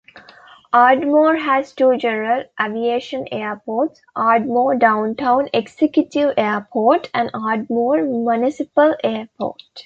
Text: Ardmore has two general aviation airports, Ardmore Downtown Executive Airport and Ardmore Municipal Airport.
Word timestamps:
Ardmore 0.73 1.35
has 1.35 1.73
two 1.75 1.95
general 1.95 2.45
aviation 2.59 3.27
airports, 3.31 4.01
Ardmore 4.15 4.75
Downtown 4.75 5.47
Executive 5.53 6.33
Airport 6.37 7.11
and 7.13 7.29
Ardmore 7.35 8.01
Municipal 8.01 8.95
Airport. 9.03 9.61